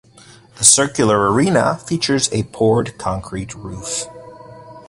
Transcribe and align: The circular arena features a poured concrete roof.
The 0.57 0.63
circular 0.63 1.31
arena 1.31 1.77
features 1.77 2.27
a 2.33 2.41
poured 2.45 2.97
concrete 2.97 3.53
roof. 3.53 4.05